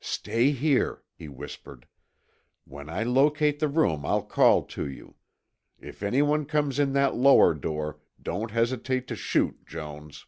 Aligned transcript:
"Stay 0.00 0.50
here," 0.50 1.04
he 1.14 1.28
whispered. 1.28 1.86
"When 2.64 2.88
I 2.90 3.04
locate 3.04 3.60
the 3.60 3.68
room 3.68 4.04
I'll 4.04 4.24
call 4.24 4.64
to 4.64 4.90
you. 4.90 5.14
If 5.78 6.02
anyone 6.02 6.46
comes 6.46 6.80
in 6.80 6.94
that 6.94 7.14
lower 7.14 7.54
door, 7.54 8.00
don't 8.20 8.50
hesitate 8.50 9.06
to 9.06 9.14
shoot, 9.14 9.64
Jones." 9.68 10.26